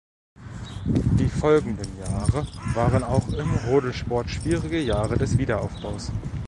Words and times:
Die 0.83 1.27
folgenden 1.29 1.99
Jahre 1.99 2.47
waren 2.73 3.03
auch 3.03 3.27
im 3.27 3.51
Rodelsport 3.67 4.31
schwierige 4.31 4.79
Jahre 4.79 5.15
des 5.15 5.37
Wiederaufbaus. 5.37 6.11